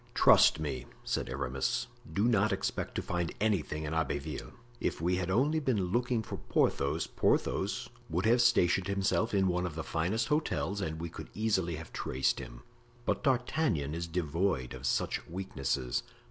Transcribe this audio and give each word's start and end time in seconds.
"Trust 0.15 0.59
me," 0.59 0.87
said 1.03 1.29
Aramis, 1.29 1.85
"do 2.11 2.23
not 2.27 2.51
expect 2.51 2.95
to 2.95 3.03
find 3.03 3.31
anything 3.39 3.83
in 3.83 3.93
Abbeville. 3.93 4.53
If 4.79 4.99
we 4.99 5.17
had 5.17 5.29
only 5.29 5.59
been 5.59 5.91
looking 5.91 6.23
for 6.23 6.37
Porthos, 6.37 7.05
Porthos 7.05 7.87
would 8.09 8.25
have 8.25 8.41
stationed 8.41 8.87
himself 8.87 9.31
in 9.31 9.47
one 9.47 9.67
of 9.67 9.75
the 9.75 9.83
finest 9.83 10.29
hotels 10.29 10.81
and 10.81 10.99
we 10.99 11.09
could 11.09 11.29
easily 11.35 11.75
have 11.75 11.93
traced 11.93 12.39
him. 12.39 12.63
But 13.05 13.23
D'Artagnan 13.23 13.93
is 13.93 14.07
devoid 14.07 14.73
of 14.73 14.87
such 14.87 15.23
weaknesses. 15.27 16.01